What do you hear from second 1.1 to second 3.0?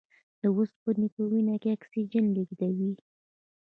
په وینه کې اکسیجن لېږدوي.